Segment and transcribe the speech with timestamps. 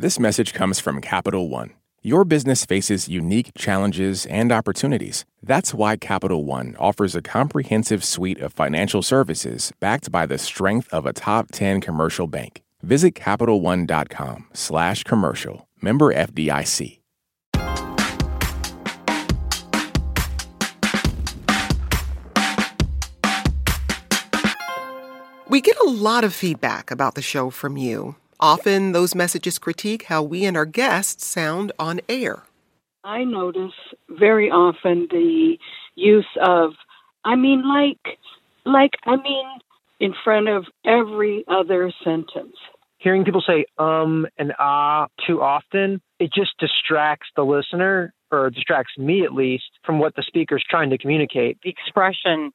[0.00, 1.74] This message comes from Capital One.
[2.00, 5.26] Your business faces unique challenges and opportunities.
[5.42, 10.88] That's why Capital One offers a comprehensive suite of financial services backed by the strength
[10.90, 12.62] of a top 10 commercial bank.
[12.82, 15.68] Visit CapitalOne.com slash commercial.
[15.82, 16.98] Member FDIC.
[25.50, 28.16] We get a lot of feedback about the show from you.
[28.40, 32.44] Often those messages critique how we and our guests sound on air.
[33.04, 33.72] I notice
[34.08, 35.58] very often the
[35.94, 36.72] use of,
[37.24, 38.18] I mean, like,
[38.64, 39.46] like, I mean,
[40.00, 42.56] in front of every other sentence.
[42.98, 48.96] Hearing people say um and ah too often, it just distracts the listener, or distracts
[48.98, 51.58] me at least, from what the speaker's trying to communicate.
[51.62, 52.52] The expression,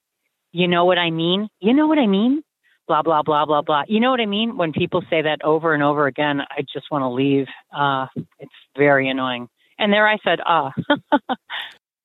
[0.51, 1.47] you know what I mean?
[1.59, 2.43] You know what I mean?
[2.87, 3.83] Blah blah blah blah blah.
[3.87, 4.57] You know what I mean?
[4.57, 7.47] When people say that over and over again, I just want to leave.
[7.75, 8.07] Uh,
[8.39, 9.47] it's very annoying.
[9.77, 10.71] And there I said, ah.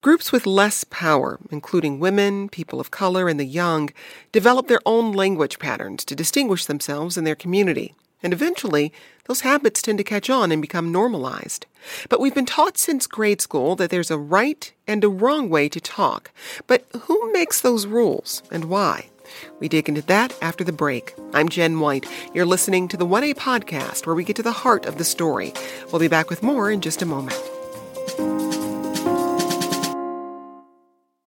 [0.03, 3.91] Groups with less power, including women, people of color, and the young,
[4.33, 7.95] develop their own language patterns to distinguish themselves in their community.
[8.23, 8.93] And eventually,
[9.27, 11.67] those habits tend to catch on and become normalized.
[12.09, 15.69] But we've been taught since grade school that there's a right and a wrong way
[15.69, 16.31] to talk.
[16.67, 19.11] But who makes those rules and why?
[19.59, 21.15] We dig into that after the break.
[21.33, 22.07] I'm Jen White.
[22.35, 25.53] You're listening to the 1A podcast where we get to the heart of the story.
[25.93, 27.41] We'll be back with more in just a moment.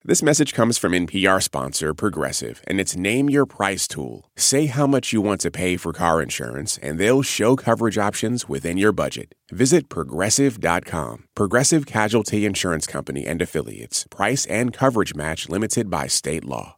[0.03, 4.29] This message comes from NPR sponsor Progressive and its Name Your Price tool.
[4.35, 8.49] Say how much you want to pay for car insurance, and they'll show coverage options
[8.49, 9.35] within your budget.
[9.51, 11.25] Visit progressive.com.
[11.35, 14.07] Progressive Casualty Insurance Company and Affiliates.
[14.09, 16.77] Price and coverage match limited by state law.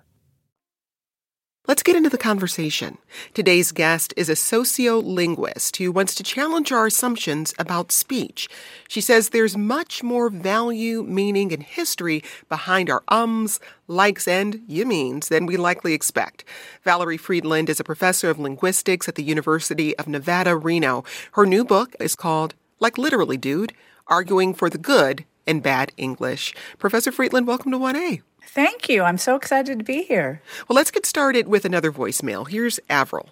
[1.67, 2.97] Let's get into the conversation.
[3.35, 8.49] Today's guest is a sociolinguist who wants to challenge our assumptions about speech.
[8.87, 14.87] She says there's much more value, meaning, and history behind our ums, likes, and you
[14.87, 16.43] means than we likely expect.
[16.83, 21.03] Valerie Fridland is a professor of linguistics at the University of Nevada, Reno.
[21.33, 23.73] Her new book is called Like Literally Dude
[24.07, 26.55] Arguing for the Good and Bad English.
[26.79, 28.23] Professor Fridland, welcome to 1A.
[28.41, 29.03] Thank you.
[29.03, 30.41] I'm so excited to be here.
[30.67, 32.47] Well, let's get started with another voicemail.
[32.47, 33.29] Here's Avril.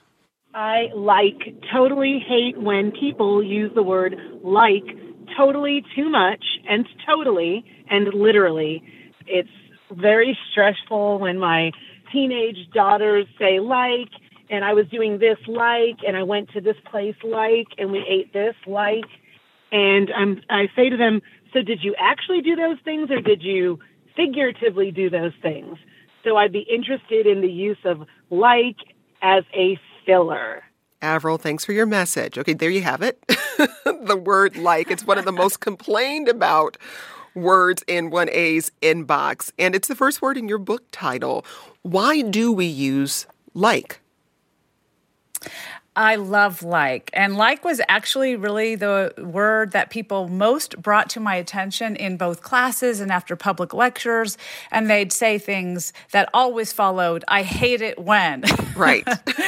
[0.53, 4.83] I like totally hate when people use the word like
[5.37, 8.83] totally too much and totally and literally.
[9.27, 9.49] It's
[9.91, 11.71] very stressful when my
[12.11, 14.09] teenage daughters say like
[14.49, 17.99] and I was doing this like and I went to this place like and we
[17.99, 19.05] ate this like
[19.71, 21.21] and I'm I say to them,
[21.53, 23.79] so did you actually do those things or did you
[24.19, 25.77] figuratively do those things.
[26.25, 28.75] So I'd be interested in the use of like
[29.21, 30.63] as a filler.
[31.01, 32.37] Avril, thanks for your message.
[32.37, 33.23] Okay, there you have it.
[33.85, 34.91] the word like.
[34.91, 36.77] It's one of the most complained about
[37.35, 39.53] words in 1A's inbox.
[39.57, 41.45] And it's the first word in your book title.
[41.83, 44.01] Why do we use like?
[45.95, 47.09] I love like.
[47.13, 52.17] And like was actually really the word that people most brought to my attention in
[52.17, 54.37] both classes and after public lectures.
[54.71, 58.43] And they'd say things that always followed, I hate it when.
[58.75, 59.05] Right.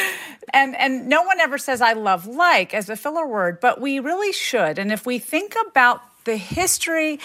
[0.53, 4.00] and and no one ever says I love like as a filler word, but we
[4.00, 4.78] really should.
[4.78, 7.19] And if we think about the history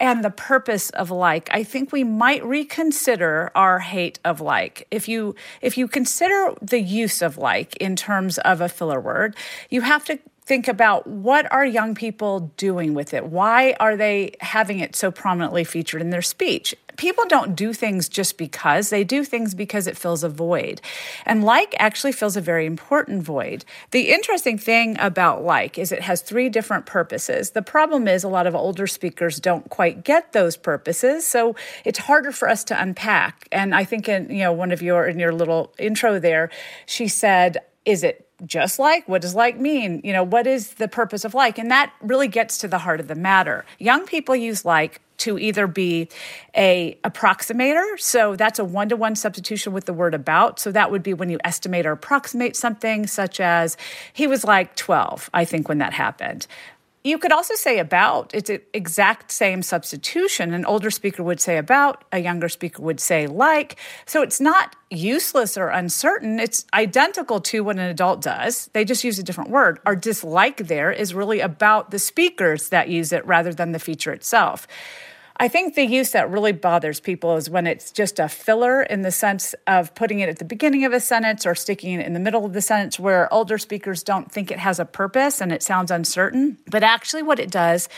[0.00, 4.86] and the purpose of like i think we might reconsider our hate of like.
[4.90, 9.36] If you if you consider the use of like in terms of a filler word
[9.70, 13.26] you have to think about what are young people doing with it?
[13.26, 18.08] Why are they having it so prominently featured in their speech people don't do things
[18.08, 20.82] just because, they do things because it fills a void.
[21.24, 23.64] And like actually fills a very important void.
[23.92, 27.52] The interesting thing about like is it has three different purposes.
[27.52, 32.00] The problem is a lot of older speakers don't quite get those purposes, so it's
[32.00, 33.48] harder for us to unpack.
[33.50, 36.50] And I think in you know one of your in your little intro there,
[36.84, 39.08] she said, is it just like?
[39.08, 40.00] What does like mean?
[40.04, 41.58] You know what is the purpose of like?
[41.58, 43.64] And that really gets to the heart of the matter.
[43.78, 46.08] Young people use like to either be
[46.56, 50.60] a approximator so that's a one-to-one substitution with the word about.
[50.60, 53.76] So that would be when you estimate or approximate something such as
[54.12, 56.46] he was like 12 i think when that happened
[57.04, 58.34] You could also say about.
[58.34, 60.52] It's an exact same substitution.
[60.52, 63.76] An older speaker would say about, a younger speaker would say like.
[64.04, 66.40] So it's not useless or uncertain.
[66.40, 68.68] It's identical to what an adult does.
[68.72, 69.78] They just use a different word.
[69.86, 74.12] Our dislike there is really about the speakers that use it rather than the feature
[74.12, 74.66] itself.
[75.40, 79.02] I think the use that really bothers people is when it's just a filler in
[79.02, 82.12] the sense of putting it at the beginning of a sentence or sticking it in
[82.12, 85.52] the middle of the sentence where older speakers don't think it has a purpose and
[85.52, 86.58] it sounds uncertain.
[86.68, 87.88] But actually, what it does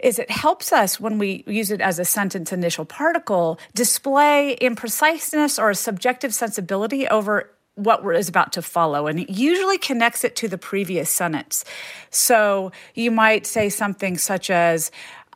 [0.00, 5.58] is it helps us when we use it as a sentence initial particle display impreciseness
[5.58, 10.36] or a subjective sensibility over what is about to follow and it usually connects it
[10.36, 11.64] to the previous sentence
[12.10, 14.90] so you might say something such as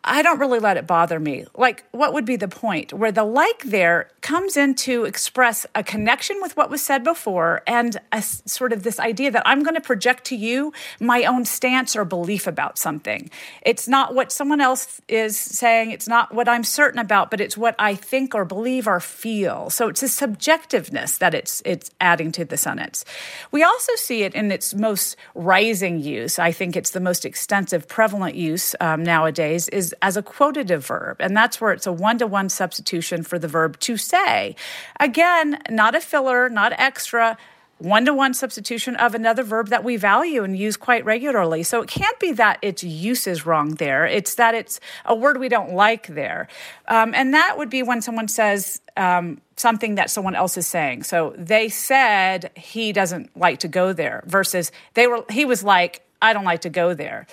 [0.08, 1.46] I don't really let it bother me.
[1.56, 2.92] Like, what would be the point?
[2.92, 7.62] Where the like there comes in to express a connection with what was said before
[7.66, 11.44] and a sort of this idea that I'm going to project to you my own
[11.44, 13.30] stance or belief about something.
[13.62, 17.56] It's not what someone else is saying, it's not what I'm certain about, but it's
[17.56, 19.70] what I think or believe or feel.
[19.70, 23.04] So it's a subjectiveness that it's it's adding to the sentence.
[23.50, 26.38] We also see it in its most rising use.
[26.38, 31.16] I think it's the most extensive, prevalent use um, nowadays is as a quotative verb,
[31.20, 34.56] and that's where it's a one to one substitution for the verb to say.
[35.00, 37.36] Again, not a filler, not extra
[37.78, 41.62] one to one substitution of another verb that we value and use quite regularly.
[41.62, 44.06] So it can't be that its use is wrong there.
[44.06, 46.48] It's that it's a word we don't like there.
[46.88, 51.02] Um, and that would be when someone says um, something that someone else is saying.
[51.02, 56.02] So they said he doesn't like to go there versus they were, he was like,
[56.22, 57.26] I don't like to go there.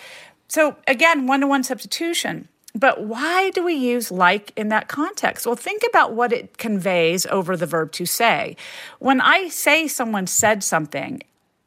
[0.50, 2.50] So again, one to one substitution.
[2.76, 5.46] But why do we use like in that context?
[5.46, 8.58] Well, think about what it conveys over the verb to say.
[9.00, 11.22] When I say someone said something,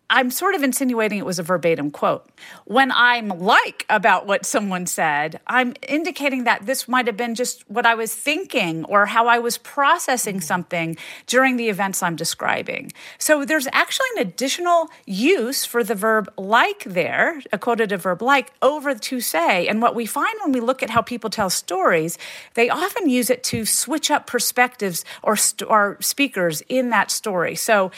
[0.09, 2.29] I'm sort of insinuating it was a verbatim quote.
[2.65, 7.69] When I'm like about what someone said, I'm indicating that this might have been just
[7.69, 10.43] what I was thinking or how I was processing mm.
[10.43, 12.93] something during the events I'm describing.
[13.19, 18.53] So there's actually an additional use for the verb like there, a quotative verb like,
[18.63, 19.67] over to say.
[19.67, 22.17] And what we find when we look at how people tell stories,
[22.55, 27.57] they often use it to switch up perspectives or, st- or speakers in that story.
[27.57, 27.91] So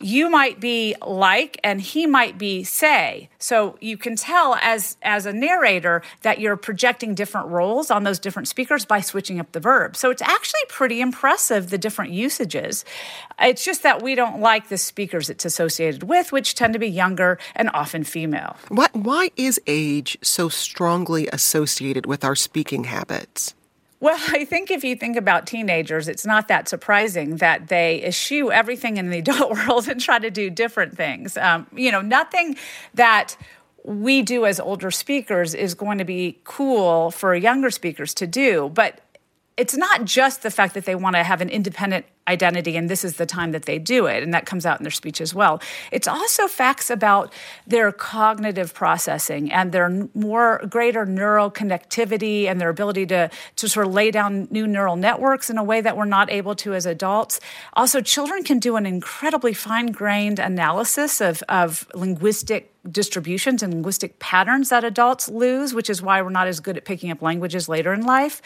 [0.00, 3.28] you might be like and he might be say.
[3.38, 8.18] So you can tell as as a narrator that you're projecting different roles on those
[8.18, 9.96] different speakers by switching up the verb.
[9.96, 12.84] So it's actually pretty impressive the different usages.
[13.40, 16.88] It's just that we don't like the speakers it's associated with which tend to be
[16.88, 18.56] younger and often female.
[18.68, 23.54] Why, why is age so strongly associated with our speaking habits
[23.98, 28.52] well, I think if you think about teenagers, it's not that surprising that they eschew
[28.52, 31.36] everything in the adult world and try to do different things.
[31.36, 32.56] Um, you know, nothing
[32.94, 33.36] that
[33.84, 38.70] we do as older speakers is going to be cool for younger speakers to do.
[38.74, 39.00] But
[39.56, 43.04] it's not just the fact that they want to have an independent identity and this
[43.04, 45.34] is the time that they do it and that comes out in their speech as
[45.34, 45.60] well
[45.92, 47.32] it's also facts about
[47.66, 53.86] their cognitive processing and their more greater neural connectivity and their ability to to sort
[53.86, 56.86] of lay down new neural networks in a way that we're not able to as
[56.86, 57.40] adults
[57.74, 64.68] also children can do an incredibly fine-grained analysis of of linguistic distributions and linguistic patterns
[64.68, 67.92] that adults lose, which is why we're not as good at picking up languages later
[67.92, 68.42] in life.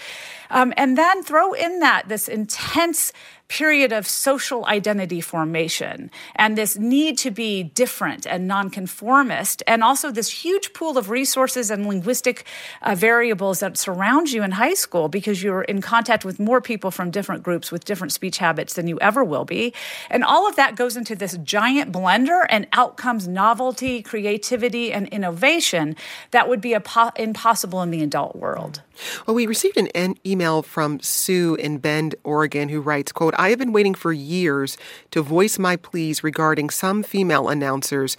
[0.50, 3.12] Um, and then throw in that this intense
[3.50, 10.12] period of social identity formation and this need to be different and nonconformist, and also
[10.12, 12.46] this huge pool of resources and linguistic
[12.82, 16.92] uh, variables that surround you in high school because you're in contact with more people
[16.92, 19.74] from different groups with different speech habits than you ever will be.
[20.10, 25.08] And all of that goes into this giant blender, and out comes novelty, creativity, and
[25.08, 25.96] innovation
[26.30, 28.82] that would be po- impossible in the adult world.
[29.26, 33.58] Well, we received an email from Sue in Bend, Oregon, who writes, quote, I have
[33.58, 34.76] been waiting for years
[35.12, 38.18] to voice my pleas regarding some female announcers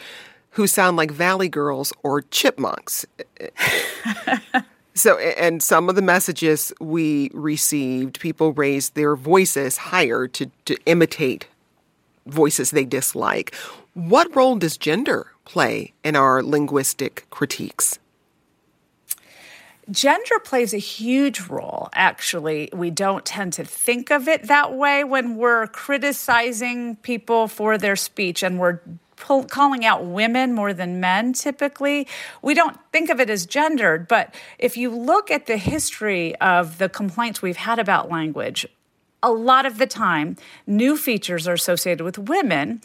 [0.51, 3.05] who sound like Valley Girls or chipmunks.
[4.95, 10.75] so, and some of the messages we received, people raised their voices higher to, to
[10.87, 11.45] imitate
[12.25, 13.53] voices they dislike.
[13.93, 17.99] What role does gender play in our linguistic critiques?
[19.89, 22.69] Gender plays a huge role, actually.
[22.71, 27.95] We don't tend to think of it that way when we're criticizing people for their
[27.95, 28.79] speech and we're
[29.21, 32.07] pull, calling out women more than men typically.
[32.41, 36.77] We don't think of it as gendered, but if you look at the history of
[36.77, 38.67] the complaints we've had about language,
[39.23, 40.35] a lot of the time,
[40.65, 42.81] new features are associated with women.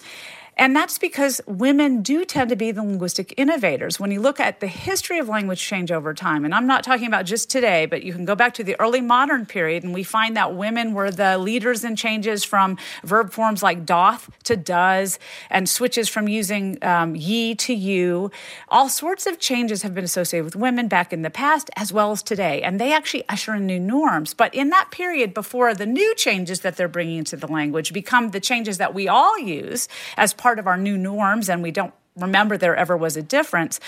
[0.59, 4.01] And that's because women do tend to be the linguistic innovators.
[4.01, 7.07] When you look at the history of language change over time, and I'm not talking
[7.07, 10.03] about just today, but you can go back to the early modern period and we
[10.03, 15.19] find that women were the leaders in changes from verb forms like doth to does
[15.51, 18.31] and switches from using um, ye to you.
[18.71, 22.13] All sorts of changes have been associated with women back in the past as well
[22.13, 22.63] as today.
[22.63, 24.33] And they actually usher in new norms.
[24.33, 28.31] But in that period before the new changes that they're bringing into the language become
[28.31, 29.87] the changes that we all use
[30.17, 33.79] as part of our new norms and we don't remember there ever was a difference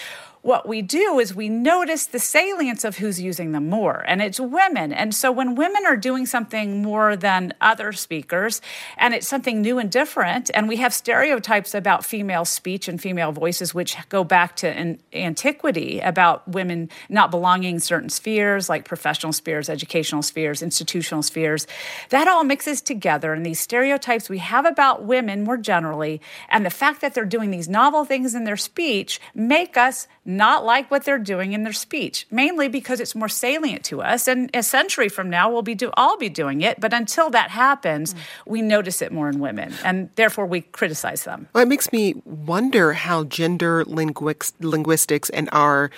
[0.49, 4.41] what we do is we notice the salience of who's using them more, and it's
[4.41, 4.95] women.
[4.95, 8.63] And so when women are doing something more than other speakers,
[8.97, 13.31] and it's something new and different, and we have stereotypes about female speech and female
[13.31, 18.87] voices, which go back to an antiquity about women not belonging in certain spheres, like
[18.87, 21.67] professional spheres, educational spheres, institutional spheres,
[22.09, 23.35] that all mixes together.
[23.35, 27.51] And these stereotypes we have about women more generally, and the fact that they're doing
[27.51, 31.75] these novel things in their speech, make us not like what they're doing in their
[31.75, 34.27] speech, mainly because it's more salient to us.
[34.27, 36.81] And a century from now, we'll be do all be doing it.
[36.81, 38.19] But until that happens, mm.
[38.47, 41.49] we notice it more in women, and therefore we criticize them.
[41.53, 45.91] Well, it makes me wonder how gender linguistics and our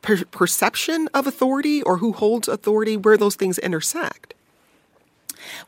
[0.00, 4.34] per- perception of authority or who holds authority, where those things intersect.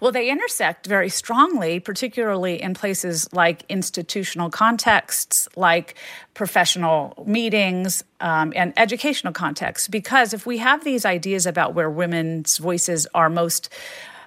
[0.01, 5.95] Well, they intersect very strongly, particularly in places like institutional contexts, like
[6.35, 9.89] professional meetings, um, and educational contexts.
[9.89, 13.69] Because if we have these ideas about where women's voices are most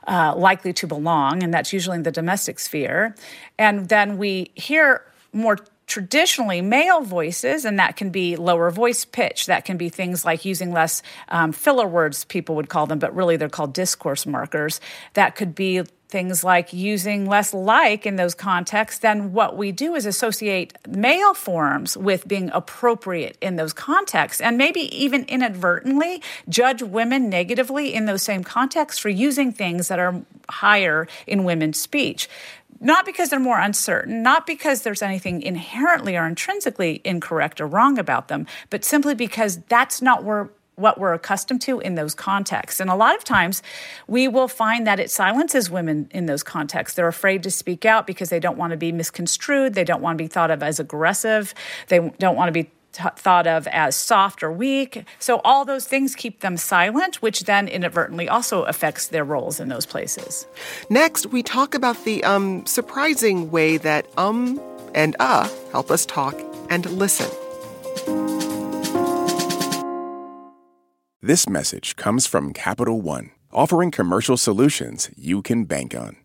[0.08, 3.16] uh, likely to belong, and that's usually in the domestic sphere,
[3.58, 5.02] and then we hear
[5.34, 9.46] more traditionally male voices, and that can be lower voice pitch.
[9.46, 13.16] That can be things like using less um, filler words, people would call them, but
[13.16, 14.82] really they're called discourse markers.
[15.14, 19.96] That could be things like using less like in those contexts, then what we do
[19.96, 26.82] is associate male forms with being appropriate in those contexts and maybe even inadvertently judge
[26.82, 32.30] women negatively in those same contexts for using things that are higher in women's speech
[32.80, 37.98] not because they're more uncertain, not because there's anything inherently or intrinsically incorrect or wrong
[37.98, 42.80] about them, but simply because that's not where what we're accustomed to in those contexts.
[42.80, 43.64] And a lot of times
[44.08, 46.96] we will find that it silences women in those contexts.
[46.96, 50.18] They're afraid to speak out because they don't want to be misconstrued, they don't want
[50.18, 51.54] to be thought of as aggressive,
[51.88, 55.06] they don't want to be t- thought of as soft or weak.
[55.20, 59.68] So all those things keep them silent, which then inadvertently also affects their roles in
[59.68, 60.48] those places.
[60.90, 64.62] Next, we talk about the um, surprising way that um
[64.94, 66.36] and uh help us talk
[66.70, 67.30] and listen.
[71.22, 76.25] This message comes from Capital One, offering commercial solutions you can bank on.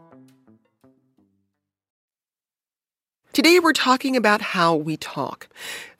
[3.33, 5.47] Today, we're talking about how we talk.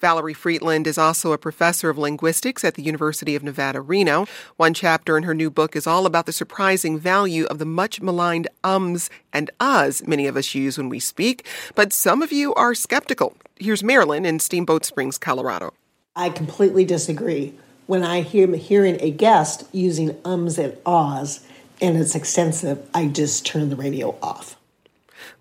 [0.02, 4.26] Valerie Fridland is also a professor of linguistics at the University of Nevada, Reno.
[4.58, 8.02] One chapter in her new book is all about the surprising value of the much
[8.02, 12.54] maligned ums and uhs many of us use when we speak, but some of you
[12.56, 13.38] are skeptical.
[13.56, 15.74] Here's Marilyn in Steamboat Springs, Colorado.
[16.18, 17.54] I completely disagree.
[17.88, 21.40] When I hear hearing a guest using ums and ahs
[21.82, 24.58] and it's extensive, I just turn the radio off.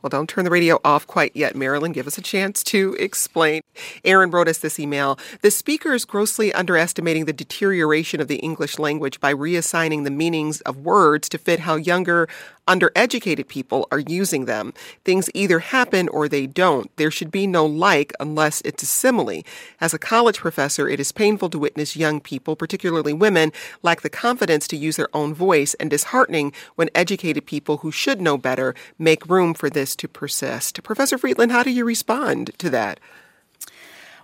[0.03, 1.93] Well, don't turn the radio off quite yet, Marilyn.
[1.93, 3.63] Give us a chance to explain.
[4.05, 5.19] Aaron wrote us this email.
[5.43, 10.63] The speaker is grossly underestimating the deterioration of the English language by reassigning the meanings
[10.63, 12.29] of words to fit how younger
[12.71, 14.73] undereducated people are using them.
[15.05, 16.95] Things either happen or they don't.
[16.97, 19.43] There should be no like unless it's a simile.
[19.81, 23.51] As a college professor, it is painful to witness young people, particularly women,
[23.83, 28.21] lack the confidence to use their own voice and disheartening when educated people who should
[28.21, 30.81] know better make room for this to persist.
[30.85, 33.01] Professor Fridland, how do you respond to that?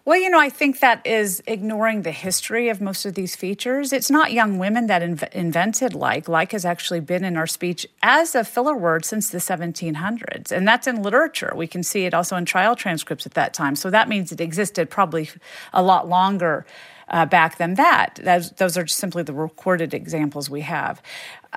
[0.06, 3.92] Well, you know, I think that is ignoring the history of most of these features.
[3.92, 6.28] It's not young women that inv- invented like.
[6.28, 10.52] Like has actually been in our speech as a filler word since the 1700s.
[10.52, 11.52] And that's in literature.
[11.56, 13.74] We can see it also in trial transcripts at that time.
[13.74, 15.28] So that means it existed probably
[15.72, 16.66] a lot longer
[17.08, 18.20] uh, back than that.
[18.22, 21.02] Those, those are simply the recorded examples we have.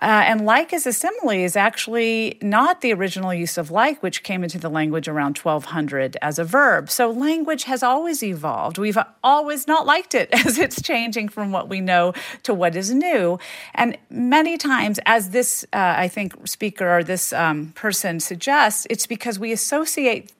[0.01, 4.23] Uh, and like as a simile is actually not the original use of like, which
[4.23, 6.89] came into the language around 1200 as a verb.
[6.89, 8.77] So language has always evolved.
[8.77, 12.13] We've always not liked it as it's changing from what we know
[12.43, 13.39] to what is new.
[13.75, 19.07] And many times, as this, uh, I think, speaker or this um, person suggests, it's
[19.07, 20.31] because we associate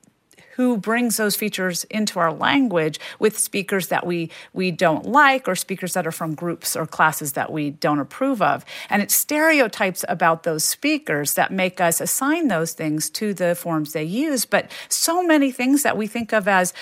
[0.60, 5.56] who brings those features into our language with speakers that we we don't like or
[5.56, 8.66] speakers that are from groups or classes that we don't approve of.
[8.90, 13.94] And it's stereotypes about those speakers that make us assign those things to the forms
[13.94, 14.44] they use.
[14.44, 16.74] But so many things that we think of as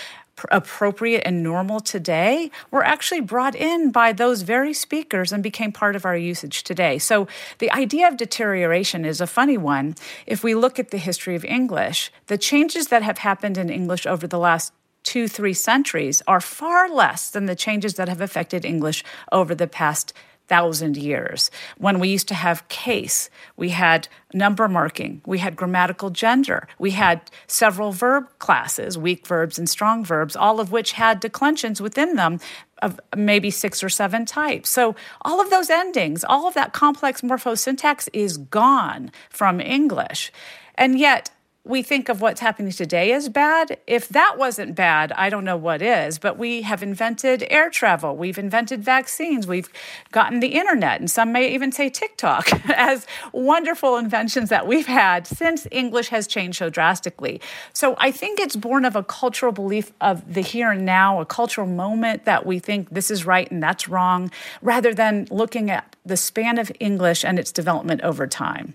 [0.51, 5.95] appropriate and normal today were actually brought in by those very speakers and became part
[5.95, 6.99] of our usage today.
[6.99, 7.27] So
[7.59, 9.95] the idea of deterioration is a funny one.
[10.25, 14.05] If we look at the history of English, the changes that have happened in English
[14.05, 18.65] over the last two, three centuries are far less than the changes that have affected
[18.65, 20.13] English over the past
[20.47, 21.51] thousand years.
[21.77, 26.91] When we used to have case, we had number marking, we had grammatical gender, we
[26.91, 32.15] had several verb classes, weak verbs and strong verbs, all of which had declensions within
[32.15, 32.39] them
[32.81, 34.69] of maybe six or seven types.
[34.69, 40.31] So all of those endings, all of that complex morphosyntax is gone from English.
[40.75, 41.31] And yet,
[41.67, 43.77] we think of what's happening today as bad.
[43.87, 46.19] If that wasn't bad, I don't know what is.
[46.19, 49.69] But we have invented air travel, we've invented vaccines, we've
[50.11, 55.27] gotten the internet, and some may even say TikTok as wonderful inventions that we've had
[55.27, 57.41] since English has changed so drastically.
[57.73, 61.25] So I think it's born of a cultural belief of the here and now, a
[61.25, 64.31] cultural moment that we think this is right and that's wrong,
[64.61, 68.73] rather than looking at the span of English and its development over time.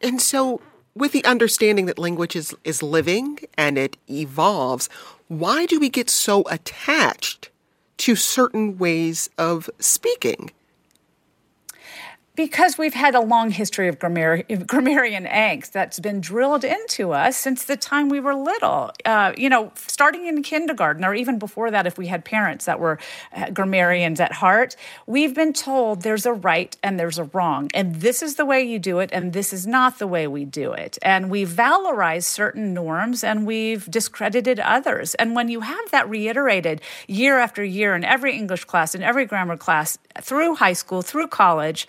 [0.00, 0.60] And so
[0.98, 4.88] with the understanding that language is, is living and it evolves,
[5.28, 7.50] why do we get so attached
[7.98, 10.50] to certain ways of speaking?
[12.38, 17.36] Because we've had a long history of grammar- grammarian angst that's been drilled into us
[17.36, 18.92] since the time we were little.
[19.04, 22.78] Uh, you know, starting in kindergarten, or even before that, if we had parents that
[22.78, 22.96] were
[23.34, 27.96] uh, grammarians at heart, we've been told there's a right and there's a wrong, and
[27.96, 30.72] this is the way you do it, and this is not the way we do
[30.72, 30.96] it.
[31.02, 35.16] And we've valorized certain norms and we've discredited others.
[35.16, 39.24] And when you have that reiterated year after year in every English class, in every
[39.24, 41.88] grammar class, through high school, through college,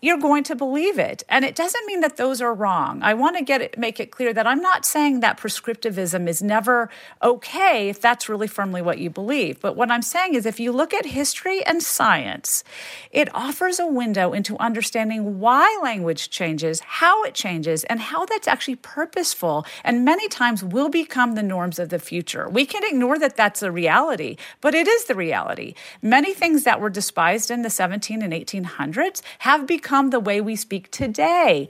[0.00, 1.24] you're going to believe it.
[1.28, 3.02] And it doesn't mean that those are wrong.
[3.02, 6.40] I want to get it, make it clear that I'm not saying that prescriptivism is
[6.40, 6.88] never
[7.22, 9.60] okay if that's really firmly what you believe.
[9.60, 12.62] But what I'm saying is if you look at history and science,
[13.10, 18.46] it offers a window into understanding why language changes, how it changes, and how that's
[18.46, 22.48] actually purposeful and many times will become the norms of the future.
[22.48, 25.74] We can ignore that that's a reality, but it is the reality.
[26.02, 30.38] Many things that were despised in the 17 and 1800s have become become the way
[30.38, 31.66] we speak today.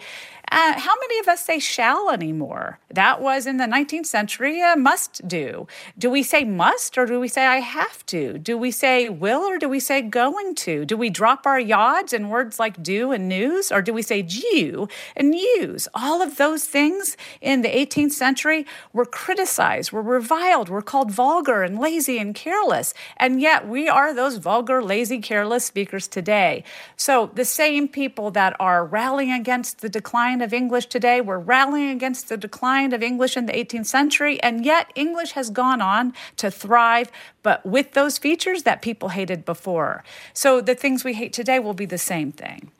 [0.50, 2.78] Uh, how many of us say shall anymore?
[2.90, 5.66] That was in the 19th century a must do.
[5.98, 8.38] Do we say must or do we say I have to?
[8.38, 10.86] Do we say will or do we say going to?
[10.86, 14.26] Do we drop our yods in words like do and news or do we say
[14.26, 15.86] you and use?
[15.92, 21.62] All of those things in the 18th century were criticized, were reviled, were called vulgar
[21.62, 22.94] and lazy and careless.
[23.18, 26.64] And yet we are those vulgar, lazy, careless speakers today.
[26.96, 31.20] So the same people that are rallying against the decline decline of English today.
[31.20, 35.50] We're rallying against the decline of English in the 18th century, and yet English has
[35.50, 37.10] gone on to thrive,
[37.42, 40.04] but with those features that people hated before.
[40.32, 42.70] So the things we hate today will be the same thing.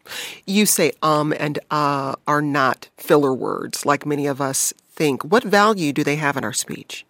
[0.47, 5.25] You say um and uh are not filler words like many of us think.
[5.25, 7.05] What value do they have in our speech?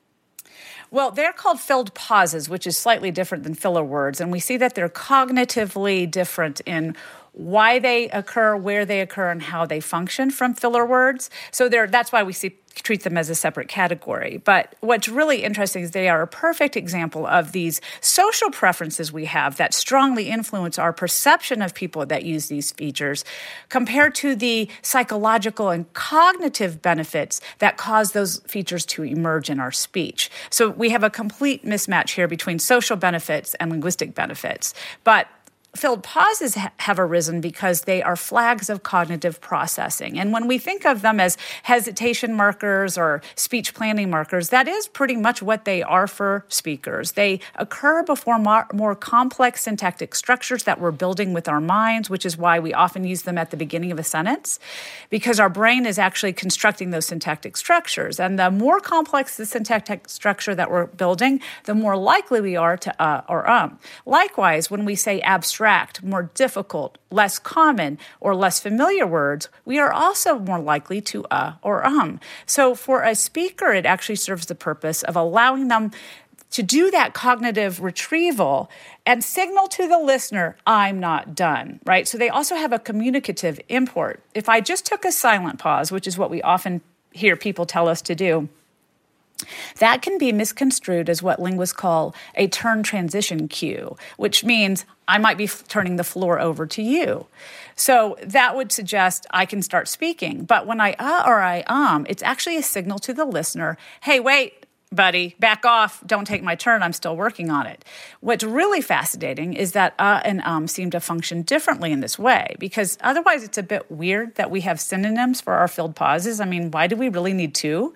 [0.90, 4.20] Well, they're called filled pauses, which is slightly different than filler words.
[4.20, 6.96] And we see that they're cognitively different in
[7.38, 11.31] why they occur, where they occur, and how they function from filler words.
[11.53, 14.40] So that's why we see treat them as a separate category.
[14.44, 19.24] But what's really interesting is they are a perfect example of these social preferences we
[19.24, 23.24] have that strongly influence our perception of people that use these features
[23.68, 29.72] compared to the psychological and cognitive benefits that cause those features to emerge in our
[29.72, 30.31] speech.
[30.51, 34.74] So we have a complete mismatch here between social benefits and linguistic benefits.
[35.05, 35.27] But
[35.76, 40.18] filled pauses ha- have arisen because they are flags of cognitive processing.
[40.18, 44.88] And when we think of them as hesitation markers or speech planning markers, that is
[44.88, 47.12] pretty much what they are for speakers.
[47.12, 52.24] They occur before more, more complex syntactic structures that we're building with our minds, which
[52.24, 54.59] is why we often use them at the beginning of a sentence,
[55.11, 58.18] because our brain is actually constructing those syntactic structures.
[58.18, 62.76] And the more complex the syntactic structure that we're building, the more likely we are
[62.78, 63.78] to uh or um.
[64.07, 69.76] Likewise, when we say abstract, abstract, more difficult, less common, or less familiar words, we
[69.76, 72.20] are also more likely to uh or um.
[72.46, 75.90] So for a speaker, it actually serves the purpose of allowing them
[76.50, 78.70] to do that cognitive retrieval
[79.04, 82.06] and signal to the listener, I'm not done, right?
[82.06, 84.22] So they also have a communicative import.
[84.34, 86.80] If I just took a silent pause, which is what we often
[87.12, 88.48] hear people tell us to do,
[89.79, 95.18] that can be misconstrued as what linguists call a turn transition cue, which means I
[95.18, 97.27] might be f- turning the floor over to you.
[97.74, 100.44] So that would suggest I can start speaking.
[100.44, 104.20] But when I uh or I um, it's actually a signal to the listener hey,
[104.20, 107.85] wait, buddy, back off, don't take my turn, I'm still working on it.
[108.20, 112.57] What's really fascinating is that uh and um seem to function differently in this way
[112.59, 116.40] because otherwise it's a bit weird that we have synonyms for our filled pauses.
[116.40, 117.94] I mean, why do we really need two?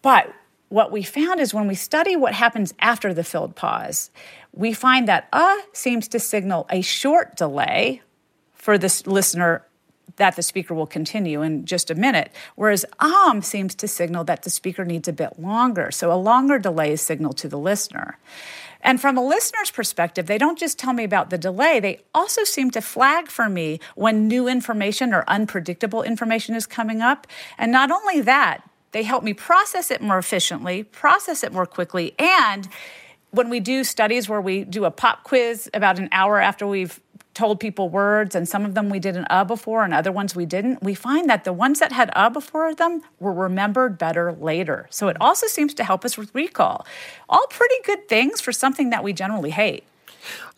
[0.00, 0.34] But
[0.72, 4.10] what we found is when we study what happens after the filled pause,
[4.54, 8.00] we find that uh seems to signal a short delay
[8.54, 9.66] for this listener
[10.16, 14.42] that the speaker will continue in just a minute, whereas um seems to signal that
[14.44, 15.90] the speaker needs a bit longer.
[15.90, 18.18] So a longer delay is signaled to the listener.
[18.80, 22.44] And from a listener's perspective, they don't just tell me about the delay, they also
[22.44, 27.26] seem to flag for me when new information or unpredictable information is coming up.
[27.58, 32.14] And not only that, they help me process it more efficiently, process it more quickly,
[32.18, 32.68] and
[33.30, 37.00] when we do studies where we do a pop quiz about an hour after we've
[37.34, 40.36] told people words, and some of them we did an uh before, and other ones
[40.36, 44.32] we didn't, we find that the ones that had uh before them were remembered better
[44.34, 44.86] later.
[44.90, 46.86] So it also seems to help us with recall.
[47.28, 49.84] All pretty good things for something that we generally hate.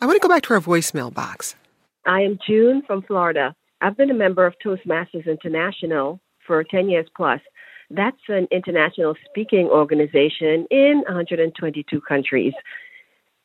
[0.01, 1.55] I want to go back to our voicemail box.
[2.05, 3.55] I am June from Florida.
[3.81, 7.39] I've been a member of Toastmasters International for 10 years plus.
[7.89, 12.53] That's an international speaking organization in 122 countries.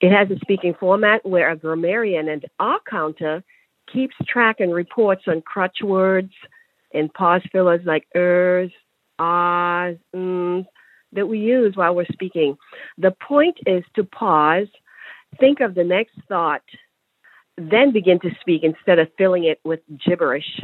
[0.00, 3.44] It has a speaking format where a grammarian and Ah-Counter
[3.92, 6.32] keeps track and reports on crutch words
[6.94, 8.70] and pause fillers like ers,
[9.18, 10.66] ahs, ums
[11.12, 12.56] that we use while we're speaking.
[12.98, 14.68] The point is to pause,
[15.38, 16.62] think of the next thought,
[17.58, 20.60] then begin to speak instead of filling it with gibberish.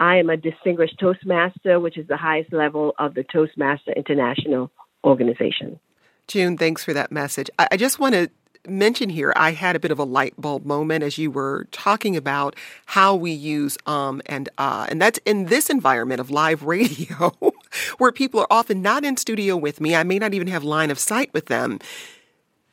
[0.00, 4.70] I am a distinguished Toastmaster, which is the highest level of the Toastmaster International
[5.04, 5.78] organization.
[6.26, 7.50] June, thanks for that message.
[7.58, 8.30] I, just want to
[8.66, 12.16] mention here, I had a bit of a light bulb moment as you were talking
[12.16, 14.86] about how we use um and uh.
[14.88, 17.34] And that's in this environment of live radio
[17.98, 19.94] where people are often not in studio with me.
[19.94, 21.78] I may not even have line of sight with them.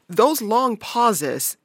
[0.07, 1.57] Those long pauses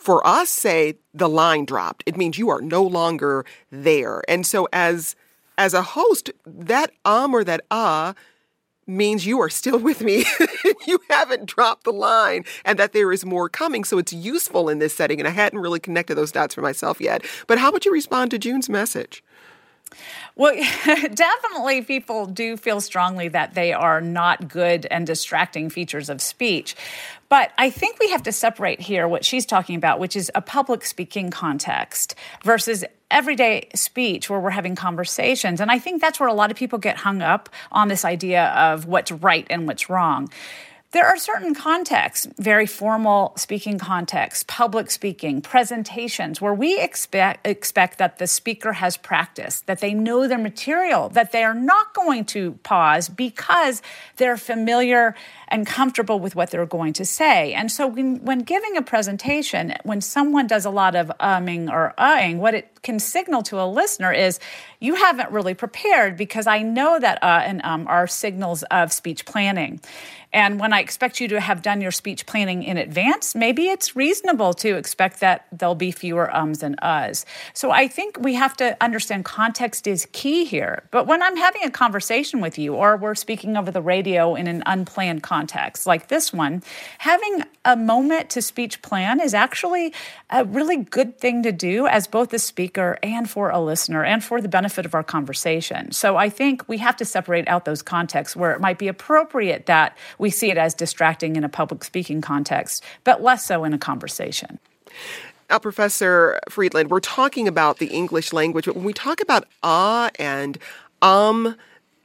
[0.00, 2.02] for us say the line dropped.
[2.06, 4.22] It means you are no longer there.
[4.28, 5.14] And so as
[5.58, 8.14] as a host, that um or that uh
[8.86, 10.24] means you are still with me.
[10.86, 13.84] you haven't dropped the line and that there is more coming.
[13.84, 15.20] So it's useful in this setting.
[15.20, 17.24] And I hadn't really connected those dots for myself yet.
[17.46, 19.22] But how would you respond to June's message?
[20.36, 26.22] Well, definitely people do feel strongly that they are not good and distracting features of
[26.22, 26.76] speech.
[27.30, 30.42] But I think we have to separate here what she's talking about, which is a
[30.42, 35.60] public speaking context versus everyday speech where we're having conversations.
[35.60, 38.48] And I think that's where a lot of people get hung up on this idea
[38.48, 40.28] of what's right and what's wrong.
[40.92, 47.98] There are certain contexts, very formal speaking contexts, public speaking, presentations, where we expect, expect
[47.98, 52.24] that the speaker has practice, that they know their material, that they are not going
[52.24, 53.82] to pause because
[54.16, 55.14] they're familiar
[55.46, 57.52] and comfortable with what they're going to say.
[57.52, 61.94] And so when, when giving a presentation, when someone does a lot of umming or
[61.98, 64.40] uhing, what it can signal to a listener is
[64.80, 69.24] you haven't really prepared because I know that uh and um are signals of speech
[69.24, 69.80] planning.
[70.32, 73.96] And when I expect you to have done your speech planning in advance, maybe it's
[73.96, 77.24] reasonable to expect that there'll be fewer ums and uhs.
[77.52, 80.84] So I think we have to understand context is key here.
[80.92, 84.46] But when I'm having a conversation with you or we're speaking over the radio in
[84.46, 86.62] an unplanned context like this one,
[86.98, 89.92] having a moment to speech plan is actually
[90.30, 94.22] a really good thing to do as both the speaker and for a listener and
[94.22, 95.92] for the benefit of our conversation.
[95.92, 99.66] So I think we have to separate out those contexts where it might be appropriate
[99.66, 103.74] that we see it as distracting in a public speaking context, but less so in
[103.74, 104.58] a conversation.
[105.48, 110.10] Now, Professor Fridland, we're talking about the English language, but when we talk about ah
[110.18, 110.58] and
[111.02, 111.56] um,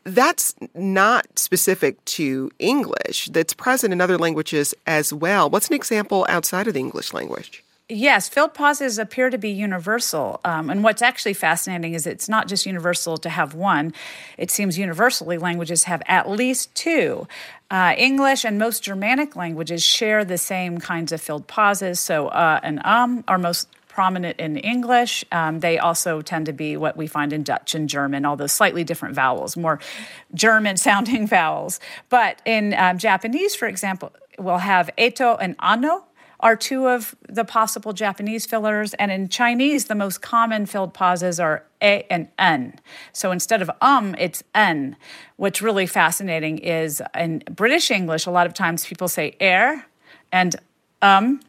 [0.05, 3.27] that's not specific to English.
[3.29, 5.49] That's present in other languages as well.
[5.49, 7.63] What's an example outside of the English language?
[7.87, 10.41] Yes, filled pauses appear to be universal.
[10.43, 13.93] Um, and what's actually fascinating is it's not just universal to have one,
[14.39, 17.27] it seems universally languages have at least two.
[17.69, 21.99] Uh, English and most Germanic languages share the same kinds of filled pauses.
[21.99, 25.23] So, uh, and um are most prominent in English.
[25.31, 28.83] Um, they also tend to be what we find in Dutch and German, although slightly
[28.83, 29.79] different vowels, more
[30.33, 31.79] German sounding vowels.
[32.09, 36.03] But in um, Japanese, for example, we'll have eto and ano
[36.39, 38.93] are two of the possible Japanese fillers.
[38.95, 42.79] And in Chinese, the most common filled pauses are a and n.
[43.13, 44.95] So instead of um, it's n.
[45.37, 49.85] What's really fascinating is in British English, a lot of times people say air
[50.31, 50.55] and
[51.01, 51.39] um,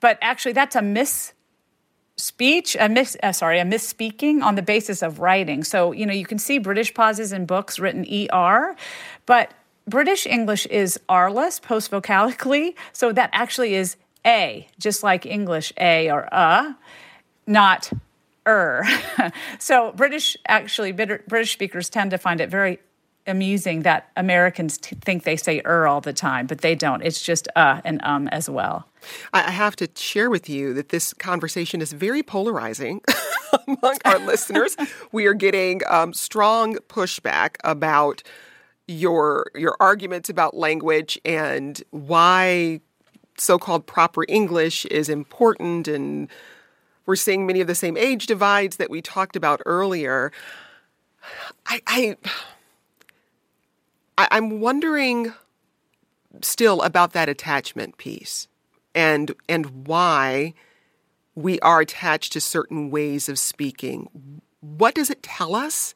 [0.00, 1.32] but actually that's a miss
[2.16, 6.12] speech a miss uh, sorry a misspeaking on the basis of writing so you know
[6.12, 8.76] you can see british pauses in books written er
[9.26, 9.52] but
[9.88, 16.28] british english is r-less post-vocalically so that actually is a, just like English A or
[16.32, 16.74] uh,
[17.46, 17.92] not
[18.46, 18.84] er.
[19.58, 22.78] so British, actually, British speakers tend to find it very
[23.26, 27.02] amusing that Americans t- think they say er all the time, but they don't.
[27.02, 28.86] It's just uh and um as well.
[29.32, 33.00] I have to share with you that this conversation is very polarizing
[33.66, 34.76] among our listeners.
[35.12, 38.22] We are getting um, strong pushback about
[38.86, 42.80] your your arguments about language and why
[43.36, 46.28] so called proper English is important, and
[47.06, 50.32] we're seeing many of the same age divides that we talked about earlier.
[51.66, 52.16] I, I,
[54.18, 55.32] I'm wondering
[56.42, 58.48] still about that attachment piece
[58.94, 60.54] and and why
[61.34, 64.40] we are attached to certain ways of speaking.
[64.60, 65.94] What does it tell us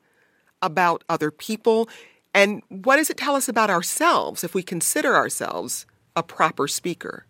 [0.60, 1.88] about other people?
[2.34, 7.24] And what does it tell us about ourselves if we consider ourselves a proper speaker?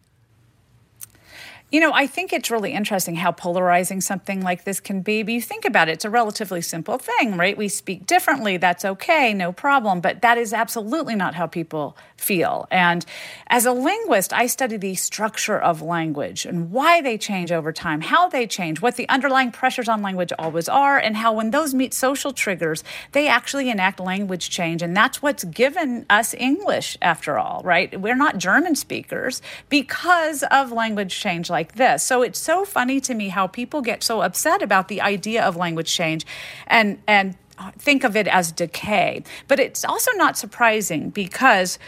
[1.71, 5.23] You know, I think it's really interesting how polarizing something like this can be.
[5.23, 7.59] But you think about it, it's a relatively simple thing, right?
[7.59, 8.57] We speak differently.
[8.57, 10.01] That's okay, no problem.
[10.01, 12.67] But that is absolutely not how people feel.
[12.71, 13.05] And
[13.49, 18.01] as a linguist, I study the structure of language and why they change over time,
[18.01, 21.75] how they change, what the underlying pressures on language always are, and how when those
[21.75, 24.81] meet social triggers, they actually enact language change.
[24.81, 28.01] And that's what's given us English, after all, right?
[28.01, 32.05] We're not German speakers because of language change like this.
[32.05, 35.57] So it's so funny to me how people get so upset about the idea of
[35.57, 36.23] language change
[36.69, 37.37] and and
[37.89, 39.25] think of it as decay.
[39.49, 41.79] But it's also not surprising because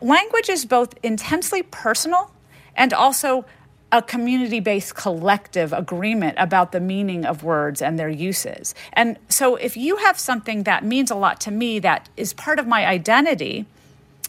[0.00, 2.30] language is both intensely personal
[2.74, 3.44] and also
[3.92, 8.74] a community based collective agreement about the meaning of words and their uses.
[8.94, 12.58] And so, if you have something that means a lot to me that is part
[12.58, 13.66] of my identity,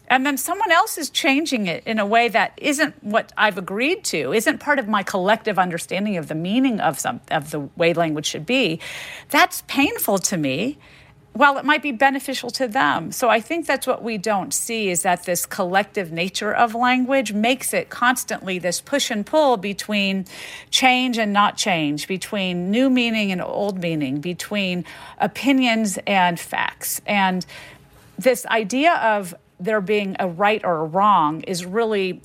[0.08, 4.04] and then someone else is changing it in a way that isn't what I've agreed
[4.06, 7.94] to, isn't part of my collective understanding of the meaning of some of the way
[7.94, 8.80] language should be.
[9.30, 10.78] That's painful to me.
[11.34, 13.12] While it might be beneficial to them.
[13.12, 17.34] So I think that's what we don't see is that this collective nature of language
[17.34, 20.28] makes it constantly this push and pull between
[20.70, 24.86] change and not change, between new meaning and old meaning, between
[25.20, 27.02] opinions and facts.
[27.06, 27.46] And
[28.18, 32.22] this idea of there being a right or a wrong is really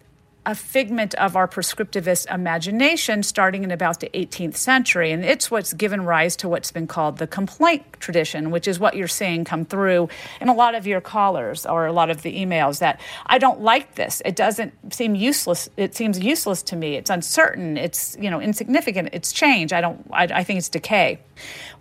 [0.46, 5.12] a figment of our prescriptivist imagination starting in about the 18th century.
[5.12, 8.96] And it's what's given rise to what's been called the complaint tradition, which is what
[8.96, 10.08] you're seeing come through
[10.40, 13.60] in a lot of your callers or a lot of the emails that I don't
[13.60, 14.22] like this.
[14.24, 15.68] It doesn't seem useless.
[15.76, 16.96] It seems useless to me.
[16.96, 17.76] It's uncertain.
[17.76, 19.10] It's, you know, insignificant.
[19.12, 19.74] It's change.
[19.74, 21.18] I don't, I, I think it's decay.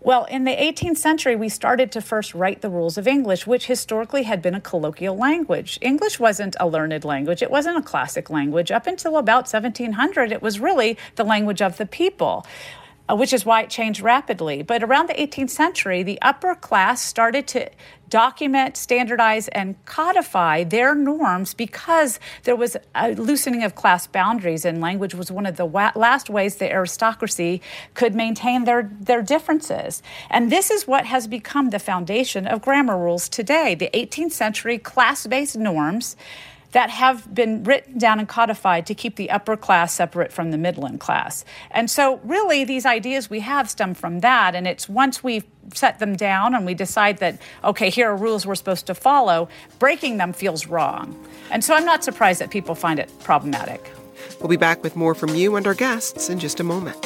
[0.02, 3.66] Well, in the 18th century, we started to first write the rules of English, which
[3.66, 5.78] historically had been a colloquial language.
[5.82, 8.49] English wasn't a learned language, it wasn't a classic language.
[8.72, 12.46] Up until about 1700, it was really the language of the people.
[13.10, 14.62] uh, which is why it changed rapidly.
[14.62, 17.70] But around the 18th century, the upper class started to
[18.08, 24.82] document, standardize, and codify their norms because there was a loosening of class boundaries, and
[24.82, 27.62] language was one of the last ways the aristocracy
[27.94, 30.02] could maintain their, their differences.
[30.30, 34.78] And this is what has become the foundation of grammar rules today the 18th century
[34.78, 36.16] class based norms
[36.72, 40.58] that have been written down and codified to keep the upper class separate from the
[40.58, 41.46] middle class.
[41.72, 44.56] And so, really, these ideas we have stem from that.
[44.56, 48.46] And it's once we've set them down and we decide that, okay, here are rules
[48.46, 51.18] we're supposed to follow, breaking them feels wrong.
[51.52, 53.92] And so, I'm not surprised that people find it problematic.
[54.40, 57.06] We'll be back with more from you and our guests in just a moment.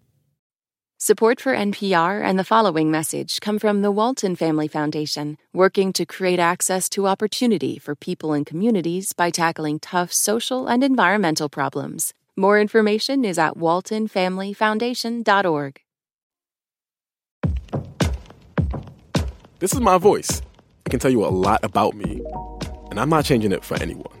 [1.03, 6.05] Support for NPR and the following message come from the Walton Family Foundation, working to
[6.05, 12.13] create access to opportunity for people and communities by tackling tough social and environmental problems.
[12.35, 15.81] More information is at waltonfamilyfoundation.org.
[19.57, 20.43] This is my voice.
[20.85, 22.21] It can tell you a lot about me,
[22.91, 24.20] and I'm not changing it for anyone.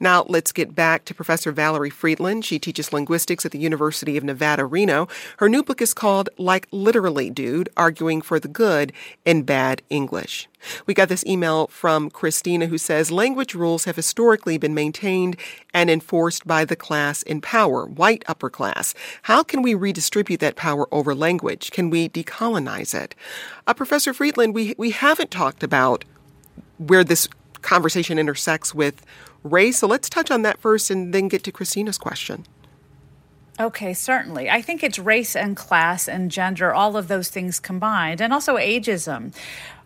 [0.00, 2.42] Now, let's get back to Professor Valerie Fridland.
[2.42, 5.06] She teaches linguistics at the University of Nevada, Reno.
[5.36, 8.92] Her new book is called Like Literally Dude Arguing for the Good
[9.24, 10.48] in Bad English.
[10.84, 15.36] We got this email from Christina who says language rules have historically been maintained
[15.72, 18.94] and enforced by the class in power, white upper class.
[19.22, 21.70] How can we redistribute that power over language?
[21.70, 23.14] Can we decolonize it?
[23.64, 26.04] Uh, Professor Fridland, we, we haven't talked about
[26.78, 27.28] where this
[27.62, 29.04] conversation intersects with
[29.44, 29.78] race.
[29.78, 32.46] So let's touch on that first and then get to Christina's question.
[33.60, 34.50] Okay, certainly.
[34.50, 38.56] I think it's race and class and gender, all of those things combined, and also
[38.56, 39.32] ageism.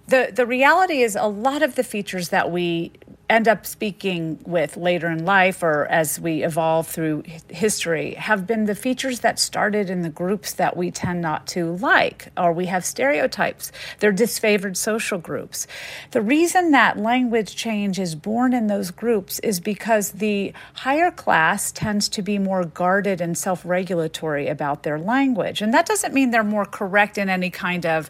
[0.07, 2.92] The, the reality is, a lot of the features that we
[3.29, 8.64] end up speaking with later in life or as we evolve through history have been
[8.64, 12.67] the features that started in the groups that we tend not to like, or we
[12.67, 13.71] have stereotypes.
[13.99, 15.67] They're disfavored social groups.
[16.12, 21.71] The reason that language change is born in those groups is because the higher class
[21.71, 25.61] tends to be more guarded and self regulatory about their language.
[25.61, 28.09] And that doesn't mean they're more correct in any kind of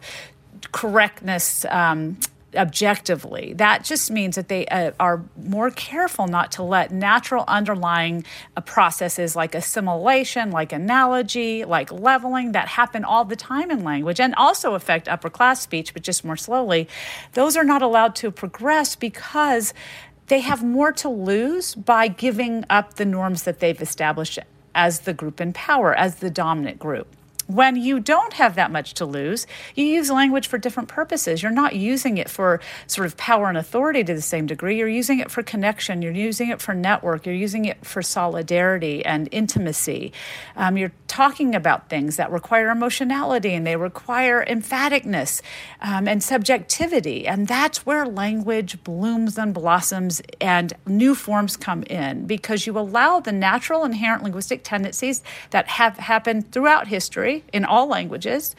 [0.71, 2.17] correctness um,
[2.55, 3.53] objectively.
[3.53, 8.25] That just means that they uh, are more careful not to let natural underlying
[8.57, 14.19] uh, processes like assimilation, like analogy, like leveling that happen all the time in language
[14.19, 16.87] and also affect upper class speech, but just more slowly.
[17.33, 19.73] Those are not allowed to progress because
[20.27, 24.39] they have more to lose by giving up the norms that they've established
[24.75, 27.15] as the group in power, as the dominant group.
[27.49, 31.41] When you don't have that much to lose, you use language for different purposes.
[31.41, 34.77] You're not using it for sort of power and authority to the same degree.
[34.77, 36.03] You're using it for connection.
[36.03, 37.25] You're using it for network.
[37.25, 40.13] You're using it for solidarity and intimacy.
[40.55, 45.41] Um, you're talking about things that require emotionality and they require emphaticness
[45.81, 47.25] um, and subjectivity.
[47.25, 53.19] And that's where language blooms and blossoms and new forms come in because you allow
[53.19, 58.55] the natural inherent linguistic tendencies that have happened throughout history in all languages.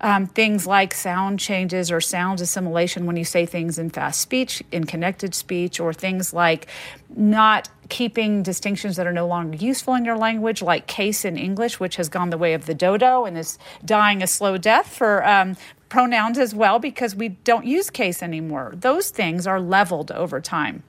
[0.00, 4.60] Um, things like sound changes or sound assimilation when you say things in fast speech,
[4.72, 6.66] in connected speech, or things like
[7.14, 11.78] not keeping distinctions that are no longer useful in your language, like case in English,
[11.78, 15.24] which has gone the way of the dodo and is dying a slow death for
[15.24, 15.56] um,
[15.88, 18.72] pronouns as well because we don't use case anymore.
[18.74, 20.82] Those things are leveled over time.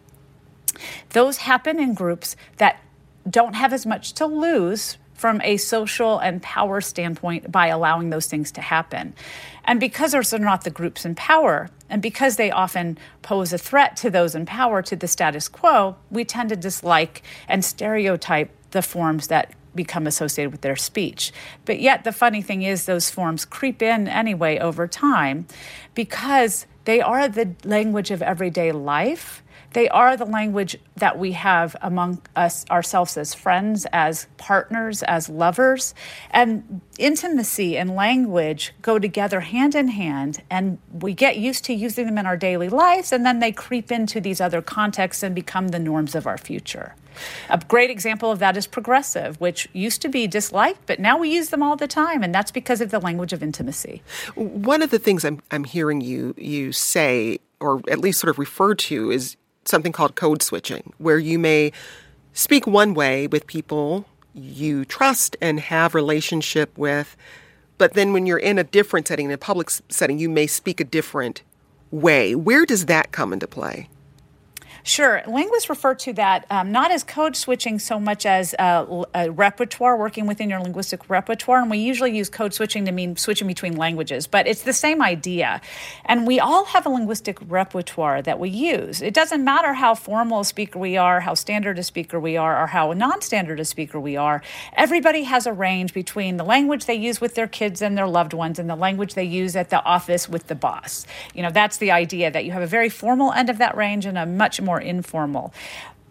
[1.09, 2.81] Those happen in groups that
[3.29, 8.25] don't have as much to lose from a social and power standpoint by allowing those
[8.25, 9.13] things to happen.
[9.63, 13.57] And because those are not the groups in power, and because they often pose a
[13.57, 18.51] threat to those in power, to the status quo, we tend to dislike and stereotype
[18.71, 21.31] the forms that become associated with their speech.
[21.63, 25.47] But yet, the funny thing is, those forms creep in anyway over time
[25.95, 29.41] because they are the language of everyday life
[29.73, 35.29] They are the language that we have among us ourselves as friends, as partners, as
[35.29, 35.93] lovers.
[36.31, 42.05] And intimacy and language go together hand in hand, and we get used to using
[42.05, 45.69] them in our daily lives, and then they creep into these other contexts and become
[45.69, 46.95] the norms of our future.
[47.49, 51.33] A great example of that is progressive, which used to be disliked, but now we
[51.33, 54.01] use them all the time, and that's because of the language of intimacy.
[54.35, 58.39] One of the things I'm, I'm hearing you you say, or at least sort of
[58.39, 61.71] refer to, is something called code switching, where you may
[62.33, 67.15] speak one way with people you trust and have relationship with,
[67.77, 70.79] but then when you're in a different setting, in a public setting, you may speak
[70.79, 71.43] a different
[71.91, 72.35] way.
[72.35, 73.89] Where does that come into play?
[74.85, 75.23] Sure.
[75.25, 79.95] Linguists refer to that um, not as code switching so much as uh, a repertoire,
[79.95, 81.61] working within your linguistic repertoire.
[81.61, 85.01] And we usually use code switching to mean switching between languages, but it's the same
[85.01, 85.61] idea.
[86.03, 89.01] And we all have a linguistic repertoire that we use.
[89.01, 92.61] It doesn't matter how formal a speaker we are, how standard a speaker we are,
[92.61, 94.41] or how non standard a speaker we are.
[94.75, 98.33] Everybody has a range between the language they use with their kids and their loved
[98.33, 101.07] ones and the language they use at the office with the boss.
[101.33, 104.05] You know, that's the idea that you have a very formal end of that range
[104.05, 105.53] and a much more more informal.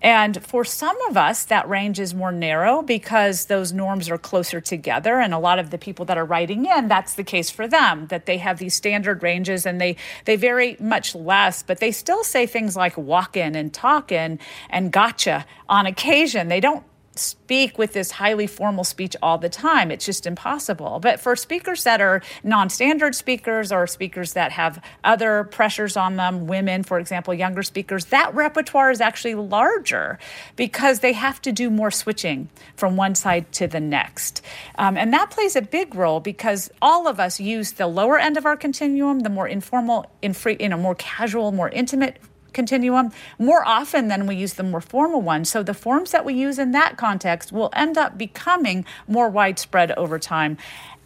[0.03, 4.61] And for some of us, that range is more narrow because those norms are closer
[4.61, 5.21] together.
[5.21, 8.09] And a lot of the people that are writing in, that's the case for them,
[8.09, 12.25] that they have these standard ranges and they, they vary much less, but they still
[12.25, 14.41] say things like walk in and talk in
[14.71, 16.49] and gotcha on occasion.
[16.49, 16.85] They don't
[17.15, 19.91] speak with this highly formal speech all the time.
[19.91, 20.99] It's just impossible.
[21.01, 26.17] But for speakers that are non standard speakers or speakers that have other pressures on
[26.17, 30.19] them, women, for example, younger speakers, that repertoire is actually larger
[30.57, 34.43] because they have to do more switching from one side to the next.
[34.77, 38.37] Um, and that plays a big role because all of us use the lower end
[38.37, 42.17] of our continuum, the more informal, in free, you know, more casual, more intimate
[42.53, 45.45] continuum more often than we use the more formal one.
[45.45, 49.93] So the forms that we use in that context will end up becoming more widespread
[49.93, 50.57] over time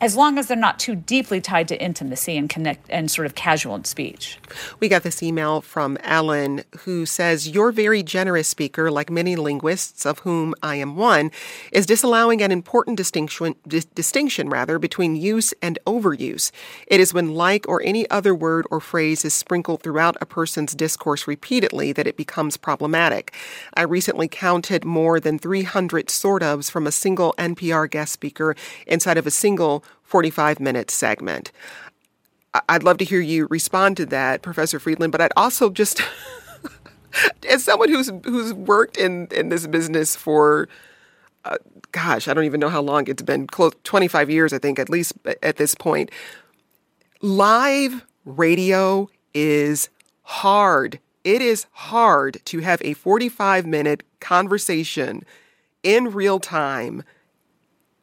[0.01, 3.35] as long as they're not too deeply tied to intimacy and connect and sort of
[3.35, 4.39] casual speech.
[4.79, 10.05] We got this email from Ellen who says, Your very generous speaker, like many linguists,
[10.05, 11.31] of whom I am one,
[11.73, 16.51] is disallowing an important distinction, distinction rather, between use and overuse.
[16.87, 20.75] It is when like or any other word or phrase is sprinkled throughout a person's
[20.75, 23.35] discourse repeatedly that it becomes problematic.
[23.75, 28.55] I recently counted more than 300 sort ofs from a single NPR guest speaker
[28.87, 31.53] inside of a single 45 minute segment.
[32.69, 36.01] I'd love to hear you respond to that, Professor Fridland, but I'd also just,
[37.51, 40.69] as someone who's who's worked in, in this business for,
[41.45, 41.59] uh,
[41.93, 44.89] gosh, I don't even know how long it's been, close 25 years, I think, at
[44.89, 46.11] least at this point.
[47.21, 49.91] Live radio is
[50.23, 50.99] hard.
[51.25, 55.25] It is hard to have a 45 minute conversation
[55.83, 57.03] in real time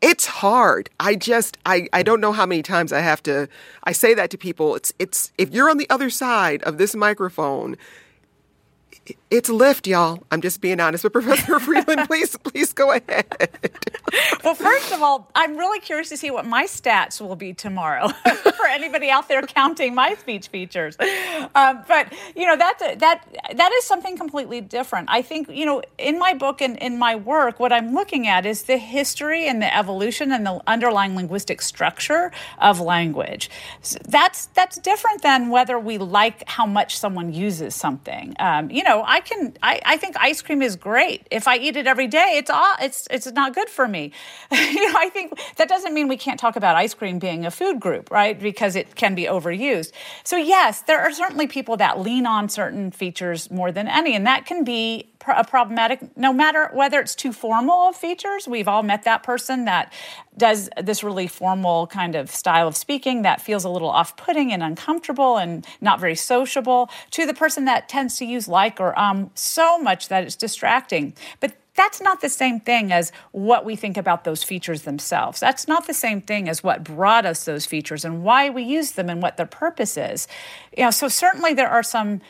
[0.04, 0.90] it's hard.
[1.00, 3.48] I just I I don't know how many times I have to
[3.86, 4.76] I say that to people.
[4.76, 7.78] It's it's if you're on the other side of this microphone,
[9.30, 10.24] it's lift, y'all.
[10.32, 11.04] I'm just being honest.
[11.04, 13.26] But Professor Fridland, please, please go ahead.
[14.44, 18.08] well, first of all, I'm really curious to see what my stats will be tomorrow
[18.58, 20.96] for anybody out there counting my speech features.
[21.56, 23.26] Um, but you know that that
[23.56, 25.10] that is something completely different.
[25.12, 28.46] I think you know in my book and in my work, what I'm looking at
[28.46, 33.50] is the history and the evolution and the underlying linguistic structure of language.
[33.82, 38.36] So that's that's different than whether we like how much someone uses something.
[38.40, 41.28] Um, you know, I can I, I think ice cream is great.
[41.32, 44.12] If I eat it every day, it's all it's it's not good for me.
[44.52, 47.52] you know, I think that doesn't mean we can't talk about ice cream being a
[47.52, 48.40] food group, right?
[48.40, 49.92] Because it can be overused.
[50.24, 54.28] So yes, there are certainly people that lean on certain features more than any, and
[54.28, 58.84] that can be a problematic no matter whether it's too formal of features we've all
[58.84, 59.92] met that person that
[60.38, 64.64] does this really formal kind of style of speaking that feels a little off-putting and
[64.64, 69.30] uncomfortable and not very sociable to the person that tends to use like or um
[69.36, 73.98] so much that it's distracting but that's not the same thing as what we think
[73.98, 75.40] about those features themselves.
[75.40, 78.92] That's not the same thing as what brought us those features and why we use
[78.92, 80.28] them and what their purpose is.
[80.78, 82.22] You know, so certainly there are some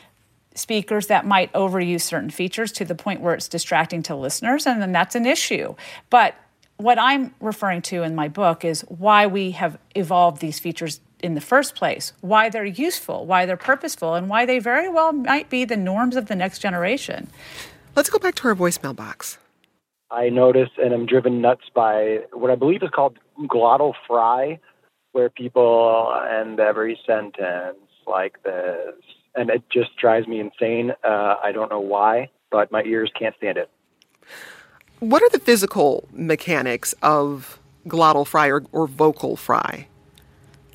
[0.54, 4.80] speakers that might overuse certain features to the point where it's distracting to listeners, and
[4.80, 5.74] then that's an issue.
[6.10, 6.34] But
[6.76, 11.34] what I'm referring to in my book is why we have evolved these features in
[11.34, 15.48] the first place, why they're useful, why they're purposeful, and why they very well might
[15.48, 17.28] be the norms of the next generation.
[17.96, 19.38] Let's go back to our voicemail box.
[20.10, 24.60] I notice and I'm driven nuts by what I believe is called glottal fry,
[25.12, 28.94] where people end every sentence like this
[29.34, 30.92] and it just drives me insane.
[31.02, 33.70] Uh, I don't know why, but my ears can't stand it.
[35.00, 39.88] What are the physical mechanics of glottal fry or, or vocal fry?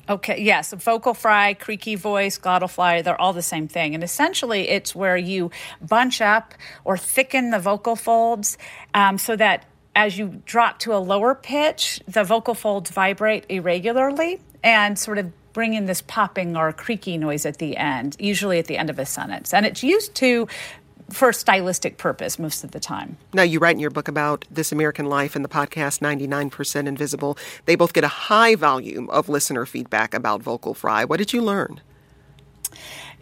[0.08, 3.94] Okay, yes, vocal fry, creaky voice, glottal fry, they're all the same thing.
[3.94, 6.54] And essentially, it's where you bunch up
[6.84, 8.58] or thicken the vocal folds
[8.92, 14.40] um, so that as you drop to a lower pitch, the vocal folds vibrate irregularly
[14.64, 18.66] and sort of bring in this popping or creaky noise at the end, usually at
[18.66, 19.52] the end of a sentence.
[19.52, 20.48] And it's used to
[21.12, 23.16] for stylistic purpose most of the time.
[23.32, 27.36] Now, you write in your book about This American Life and the podcast 99% Invisible.
[27.66, 31.04] They both get a high volume of listener feedback about vocal fry.
[31.04, 31.80] What did you learn?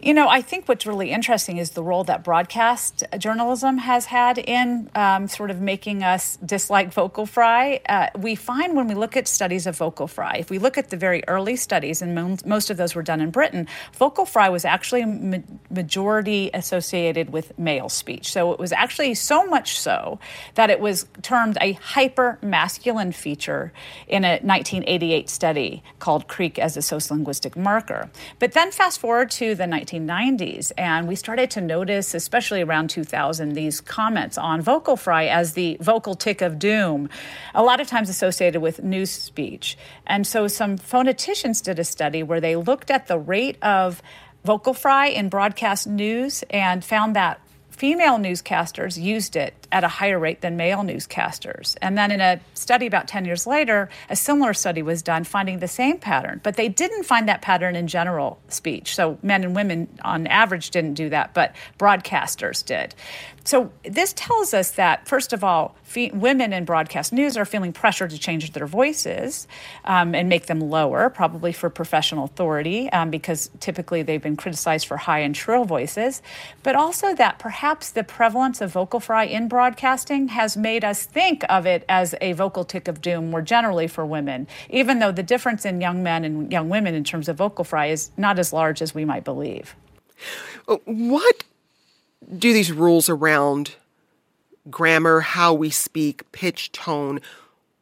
[0.01, 4.37] You know, I think what's really interesting is the role that broadcast journalism has had
[4.37, 7.81] in um, sort of making us dislike vocal fry.
[7.89, 10.89] Uh, we find when we look at studies of vocal fry, if we look at
[10.89, 14.63] the very early studies, and most of those were done in Britain, vocal fry was
[14.63, 15.37] actually ma-
[15.69, 18.31] majority associated with male speech.
[18.31, 20.17] So it was actually so much so
[20.55, 23.73] that it was termed a hyper masculine feature
[24.07, 28.09] in a 1988 study called Creak as a sociolinguistic marker.
[28.39, 30.71] But then fast forward to the 19 1990s.
[30.77, 35.77] And we started to notice, especially around 2000, these comments on vocal fry as the
[35.81, 37.09] vocal tic of doom,
[37.53, 39.77] a lot of times associated with news speech.
[40.05, 44.01] And so some phoneticians did a study where they looked at the rate of
[44.43, 50.19] vocal fry in broadcast news and found that female newscasters used it at a higher
[50.19, 51.75] rate than male newscasters.
[51.81, 55.59] And then in a study about 10 years later, a similar study was done finding
[55.59, 58.95] the same pattern, but they didn't find that pattern in general speech.
[58.95, 62.95] So men and women on average didn't do that, but broadcasters did.
[63.49, 67.73] So this tells us that, first of all, fe- women in broadcast news are feeling
[67.73, 69.47] pressure to change their voices
[69.85, 74.85] um, and make them lower, probably for professional authority, um, because typically they've been criticized
[74.85, 76.21] for high and shrill voices,
[76.61, 81.43] but also that perhaps the prevalence of vocal fry in broadcasting has made us think
[81.49, 85.21] of it as a vocal tic of doom more generally for women, even though the
[85.21, 88.53] difference in young men and young women in terms of vocal fry is not as
[88.53, 89.75] large as we might believe.
[90.65, 91.43] Uh, what
[92.37, 93.75] do these rules around
[94.69, 97.19] grammar, how we speak, pitch, tone,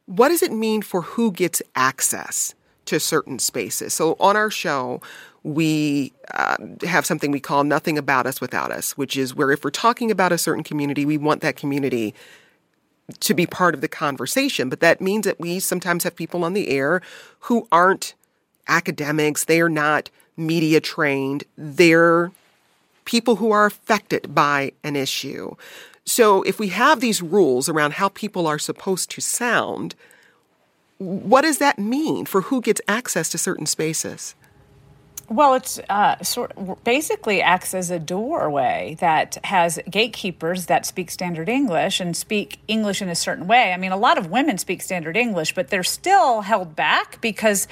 [0.06, 2.56] what does it mean for who gets access
[2.86, 3.94] to certain spaces?
[3.94, 5.00] So on our show,
[5.48, 9.64] we uh, have something we call Nothing About Us Without Us, which is where if
[9.64, 12.14] we're talking about a certain community, we want that community
[13.20, 14.68] to be part of the conversation.
[14.68, 17.00] But that means that we sometimes have people on the air
[17.40, 18.14] who aren't
[18.68, 22.30] academics, they are not media trained, they're
[23.06, 25.54] people who are affected by an issue.
[26.04, 29.94] So if we have these rules around how people are supposed to sound,
[30.98, 34.34] what does that mean for who gets access to certain spaces?
[35.30, 36.52] Well, it's uh, sort
[36.84, 43.02] basically acts as a doorway that has gatekeepers that speak standard English and speak English
[43.02, 43.74] in a certain way.
[43.74, 47.68] I mean, a lot of women speak standard English, but they're still held back because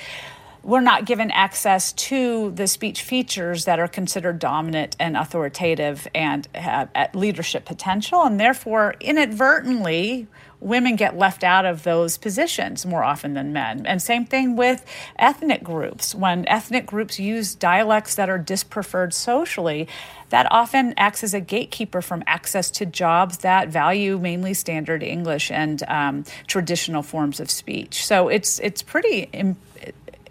[0.62, 6.48] we're not given access to the speech features that are considered dominant and authoritative and
[6.54, 8.22] have leadership potential.
[8.22, 10.26] And therefore, inadvertently,
[10.60, 13.84] women get left out of those positions more often than men.
[13.86, 14.84] And same thing with
[15.18, 16.14] ethnic groups.
[16.14, 19.88] When ethnic groups use dialects that are dispreferred socially,
[20.30, 25.50] that often acts as a gatekeeper from access to jobs that value mainly standard English
[25.50, 28.04] and um, traditional forms of speech.
[28.04, 29.30] So it's it's pretty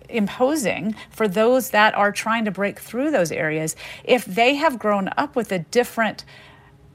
[0.09, 5.09] imposing for those that are trying to break through those areas if they have grown
[5.17, 6.23] up with a different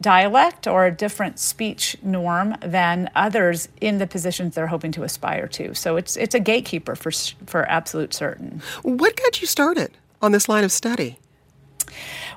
[0.00, 5.46] dialect or a different speech norm than others in the positions they're hoping to aspire
[5.48, 5.74] to.
[5.74, 7.10] So it's it's a gatekeeper for
[7.46, 8.62] for absolute certain.
[8.82, 11.18] What got you started on this line of study?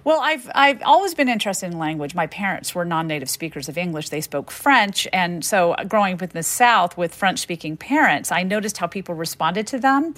[0.03, 2.13] Well, I've I've always been interested in language.
[2.13, 6.21] My parents were non-native speakers of English; they spoke French, and so uh, growing up
[6.21, 10.13] in the South with French-speaking parents, I noticed how people responded to them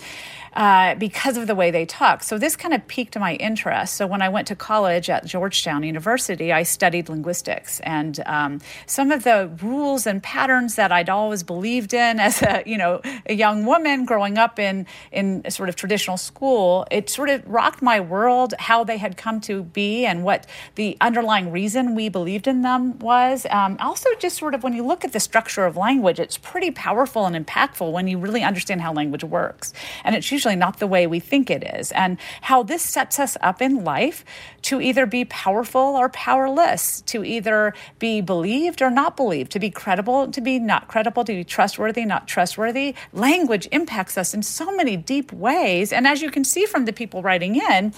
[0.56, 2.24] uh, because of the way they talk.
[2.24, 3.96] So this kind of piqued my interest.
[3.96, 9.12] So when I went to college at Georgetown University, I studied linguistics, and um, some
[9.12, 13.34] of the rules and patterns that I'd always believed in as a you know a
[13.34, 18.00] young woman growing up in in sort of traditional school, it sort of rocked my
[18.00, 18.54] world.
[18.60, 22.98] How they had come to be and what the underlying reason we believed in them
[23.00, 23.46] was.
[23.50, 26.72] Um, also, just sort of when you look at the structure of language, it's pretty
[26.72, 29.74] powerful and impactful when you really understand how language works.
[30.04, 31.92] And it's usually not the way we think it is.
[31.94, 34.24] And how this sets us up in life
[34.64, 39.72] to either be powerful or powerless, to either be believed or not believed, to be
[39.72, 42.94] credible, to be not credible, to be trustworthy, not trustworthy.
[43.14, 45.94] Language impacts us in so many deep ways.
[45.94, 47.94] And as you can see from the people writing in,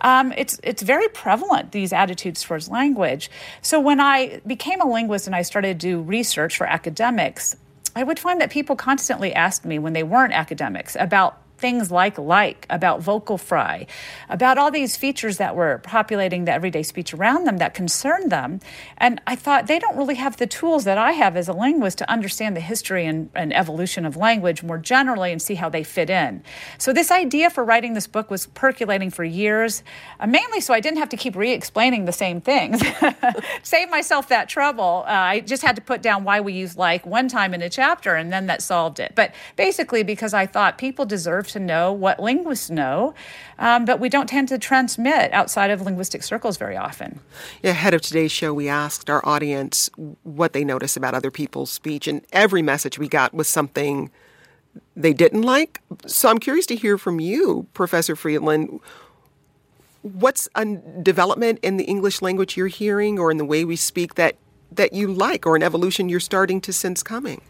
[0.00, 3.30] um, it's it's very prevalent these attitudes towards language.
[3.62, 7.56] So when I became a linguist and I started to do research for academics,
[7.96, 12.16] I would find that people constantly asked me when they weren't academics about things like
[12.18, 13.86] like, about vocal fry,
[14.28, 18.60] about all these features that were populating the everyday speech around them that concerned them.
[18.96, 21.98] And I thought they don't really have the tools that I have as a linguist
[21.98, 25.82] to understand the history and, and evolution of language more generally and see how they
[25.82, 26.42] fit in.
[26.78, 29.82] So this idea for writing this book was percolating for years,
[30.20, 32.82] uh, mainly so I didn't have to keep re-explaining the same things.
[33.62, 35.04] Save myself that trouble.
[35.06, 37.70] Uh, I just had to put down why we use like one time in a
[37.70, 39.12] chapter and then that solved it.
[39.14, 43.14] But basically because I thought people deserve to know what linguists know,
[43.58, 47.20] um, but we don't tend to transmit outside of linguistic circles very often.
[47.62, 49.90] Yeah, ahead of today's show, we asked our audience
[50.22, 54.10] what they notice about other people's speech, and every message we got was something
[54.96, 55.80] they didn't like.
[56.06, 58.80] So I'm curious to hear from you, Professor Fridland.
[60.02, 60.64] What's a
[61.02, 64.36] development in the English language you're hearing or in the way we speak that,
[64.70, 67.40] that you like or an evolution you're starting to sense coming?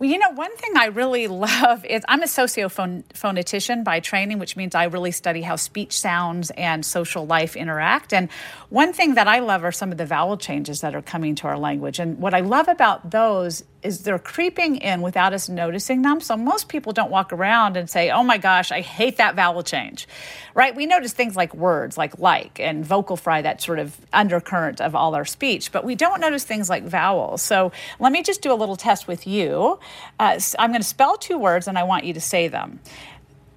[0.00, 4.56] Well, you know, one thing I really love is I'm a sociophonetician by training, which
[4.56, 8.14] means I really study how speech sounds and social life interact.
[8.14, 8.30] And
[8.70, 11.48] one thing that I love are some of the vowel changes that are coming to
[11.48, 11.98] our language.
[11.98, 16.20] And what I love about those is they're creeping in without us noticing them.
[16.20, 19.62] So most people don't walk around and say, "Oh my gosh, I hate that vowel
[19.62, 20.06] change."
[20.54, 20.74] Right?
[20.74, 24.94] We notice things like words like like and vocal fry that sort of undercurrent of
[24.94, 27.42] all our speech, but we don't notice things like vowels.
[27.42, 29.78] So let me just do a little test with you.
[30.18, 32.80] Uh, I'm going to spell two words and I want you to say them.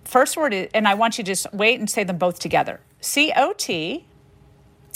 [0.06, 2.80] First word is, and I want you to just wait and say them both together.
[3.02, 4.06] C O T.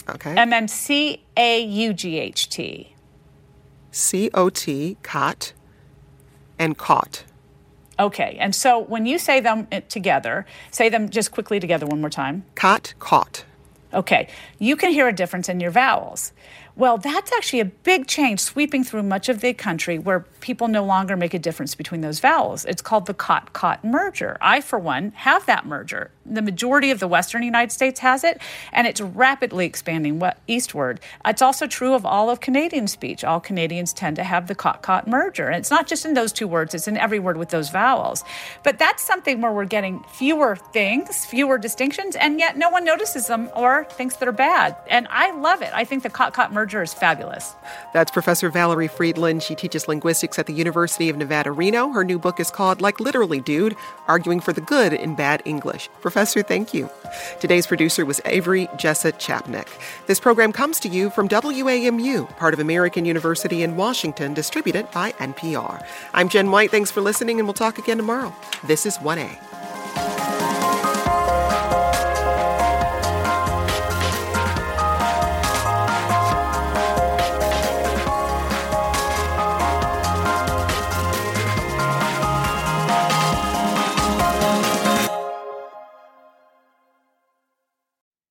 [0.10, 0.36] Okay.
[0.38, 2.94] And then C A U G H T.
[3.92, 5.54] C O T, cot,
[6.60, 7.24] and caught.
[8.00, 12.00] Okay, and so when you say them eh, together, say them just quickly together one
[12.00, 12.46] more time.
[12.54, 13.44] Cot, caught.
[13.94, 14.28] Okay,
[14.60, 16.32] you can hear a difference in your vowels.
[16.76, 20.84] Well, that's actually a big change sweeping through much of the country where people no
[20.84, 22.66] longer make a difference between those vowels.
[22.66, 24.38] It's called the cot caught merger.
[24.42, 26.10] I, for one, have that merger.
[26.26, 28.42] The majority of the Western United States has it,
[28.72, 31.00] and it's rapidly expanding eastward.
[31.26, 33.24] It's also true of all of Canadian speech.
[33.24, 35.48] All Canadians tend to have the cot caught merger.
[35.48, 38.24] And it's not just in those two words, it's in every word with those vowels.
[38.64, 43.28] But that's something where we're getting fewer things, fewer distinctions, and yet no one notices
[43.28, 44.76] them or thinks they're bad.
[44.90, 45.72] And I love it.
[45.74, 47.56] I think the cot caught merger merger is fabulous.
[47.94, 49.42] That's Professor Valerie Fridland.
[49.42, 51.90] She teaches linguistics at the University of Nevada, Reno.
[51.90, 53.76] Her new book is called Like Literally Dude
[54.08, 55.90] Arguing for the Good in Bad English.
[56.02, 56.90] Professor, thank you.
[57.40, 59.68] Today's producer was Avery Jessa Chapnick.
[60.08, 65.12] This program comes to you from WAMU, part of American University in Washington, distributed by
[65.14, 65.86] NPR.
[66.14, 66.72] I'm Jen White.
[66.72, 68.34] Thanks for listening, and we'll talk again tomorrow.
[68.66, 69.47] This is 1A.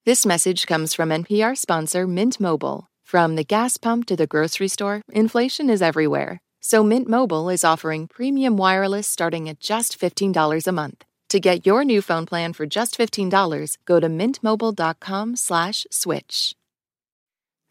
[0.06, 2.86] This message comes from NPR sponsor Mint Mobile.
[3.02, 6.38] From the gas pump to the grocery store, inflation is everywhere.
[6.60, 11.04] So Mint Mobile is offering premium wireless starting at just $15 a month.
[11.30, 16.54] To get your new phone plan for just $15, go to mintmobile.com/switch.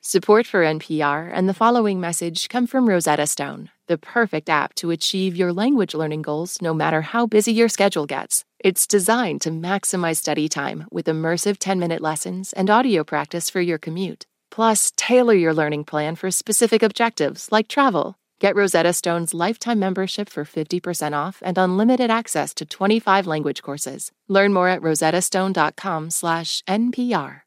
[0.01, 4.91] Support for NPR and the following message come from Rosetta Stone, the perfect app to
[4.91, 8.43] achieve your language learning goals no matter how busy your schedule gets.
[8.65, 13.61] It's designed to maximize study time with immersive 10 minute lessons and audio practice for
[13.61, 14.25] your commute.
[14.49, 18.15] Plus, tailor your learning plan for specific objectives like travel.
[18.39, 24.11] Get Rosetta Stone's lifetime membership for 50% off and unlimited access to 25 language courses.
[24.27, 27.41] Learn more at rosettastone.com/npr.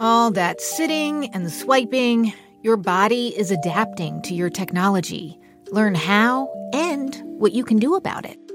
[0.00, 2.32] All that sitting and swiping,
[2.62, 5.38] your body is adapting to your technology.
[5.70, 8.38] Learn how and what you can do about it.